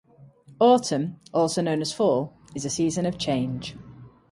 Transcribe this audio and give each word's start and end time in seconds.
Autumn, 0.59 1.19
also 1.31 1.61
known 1.61 1.79
as 1.79 1.93
fall, 1.93 2.33
is 2.55 2.65
a 2.65 2.71
season 2.71 3.05
of 3.05 3.19
change. 3.19 3.75